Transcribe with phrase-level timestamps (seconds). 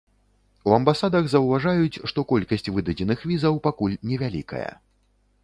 [0.69, 4.69] У амбасадах заўважаюць, што колькасць выдадзеных візаў пакуль невялікая.